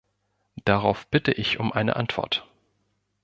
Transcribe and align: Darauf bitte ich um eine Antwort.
Darauf 0.65 1.05
bitte 1.09 1.31
ich 1.31 1.59
um 1.59 1.71
eine 1.71 1.95
Antwort. 1.95 2.47